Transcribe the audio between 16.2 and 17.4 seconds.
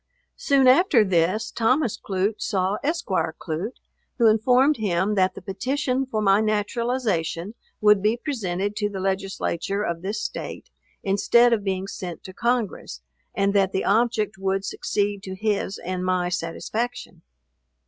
satisfaction.